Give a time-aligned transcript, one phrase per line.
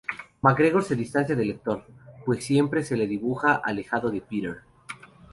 [0.41, 1.83] McGregor se distancia del lector,
[2.25, 4.61] pues siempre se le dibuja alejado de Peter.